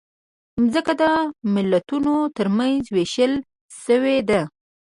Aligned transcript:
مځکه 0.61 0.93
د 1.01 1.03
ملتونو 1.53 2.13
ترمنځ 2.37 2.83
وېشل 2.95 3.33
شوې 3.83 4.17
ده. 4.29 4.41